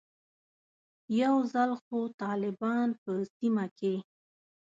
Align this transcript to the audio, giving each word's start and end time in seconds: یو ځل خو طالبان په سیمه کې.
یو 1.21 1.35
ځل 1.53 1.71
خو 1.83 1.99
طالبان 2.21 2.87
په 3.03 3.11
سیمه 3.35 3.65
کې. 3.77 3.95